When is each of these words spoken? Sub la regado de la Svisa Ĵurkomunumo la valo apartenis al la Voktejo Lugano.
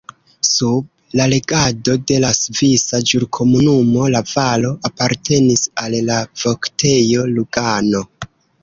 Sub 0.51 1.17
la 1.19 1.27
regado 1.33 1.95
de 2.11 2.17
la 2.23 2.31
Svisa 2.39 3.03
Ĵurkomunumo 3.11 4.09
la 4.17 4.25
valo 4.33 4.75
apartenis 4.91 5.67
al 5.85 6.01
la 6.11 6.21
Voktejo 6.45 7.33
Lugano. 7.39 8.09